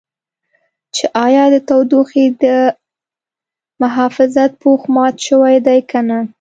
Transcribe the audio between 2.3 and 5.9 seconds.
د محافظت پوښ مات شوی دی